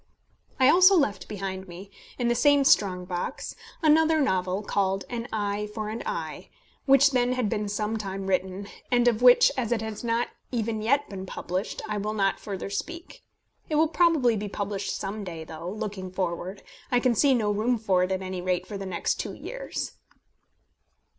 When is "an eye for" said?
5.11-5.89